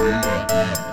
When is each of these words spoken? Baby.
Baby. 0.00 0.89